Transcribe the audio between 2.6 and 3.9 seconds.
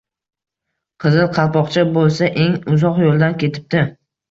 uzoq yoʻldan ketibdi